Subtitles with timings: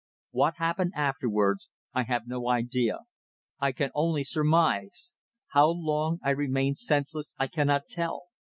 [0.31, 3.01] What happened afterwards I have no idea.
[3.59, 5.15] I can only surmise.
[5.49, 8.23] How long I remained senseless I cannot tell.